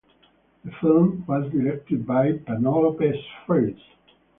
The 0.65 0.71
film 0.81 1.25
was 1.27 1.51
directed 1.51 2.07
by 2.07 2.31
Penelope 2.33 3.05
Spheeris. 3.45 3.79